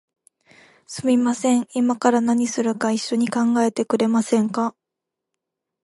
[0.87, 4.75] すみません、いまから何するか一緒に考えてくれませんか？